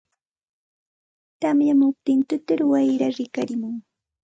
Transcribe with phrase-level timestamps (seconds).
[1.41, 3.75] tamyamuptin tutur wayraa rikarimun.